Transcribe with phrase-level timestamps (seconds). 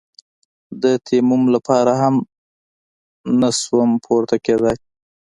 [0.83, 2.15] د تيمم لپاره هم
[3.41, 4.77] نسوم پورته کېداى.